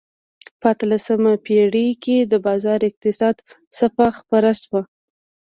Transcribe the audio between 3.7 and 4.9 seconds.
څپه خپره شوه.